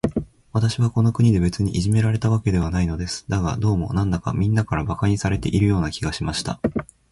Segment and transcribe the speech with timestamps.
[0.51, 3.23] 私はこの国で、別にいじめられたわけではないのです。
[3.29, 6.59] だが、どうも、なんだか、みんなから馬鹿にされているような気がしました。